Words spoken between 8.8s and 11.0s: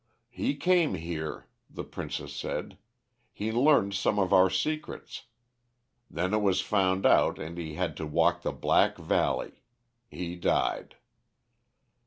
Valley. He died.'